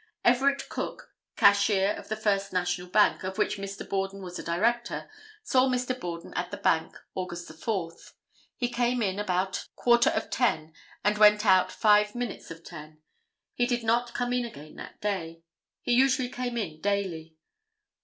Everett 0.25 0.67
Cook, 0.67 1.13
cashier 1.37 1.91
of 1.93 2.07
the 2.09 2.15
First 2.15 2.51
National 2.51 2.87
Bank, 2.87 3.23
of 3.23 3.37
which 3.37 3.59
Mr. 3.59 3.87
Borden 3.87 4.23
was 4.23 4.39
a 4.39 4.43
director, 4.43 5.07
saw 5.43 5.69
Mr. 5.69 5.93
Borden 5.99 6.33
at 6.33 6.49
the 6.49 6.57
bank 6.57 6.97
Aug. 7.15 7.37
4. 7.37 7.91
He 8.57 8.67
came 8.67 9.03
in 9.03 9.19
about 9.19 9.67
quarter 9.75 10.09
of 10.09 10.31
10 10.31 10.73
and 11.03 11.17
went 11.19 11.45
out 11.45 11.71
five 11.71 12.15
minutes 12.15 12.49
of 12.49 12.63
10. 12.63 12.99
He 13.53 13.67
did 13.67 13.83
not 13.83 14.15
come 14.15 14.33
in 14.33 14.43
again 14.43 14.75
that 14.77 14.99
day. 15.01 15.43
He 15.83 15.91
usually 15.93 16.29
came 16.29 16.57
in 16.57 16.81
daily. 16.81 17.35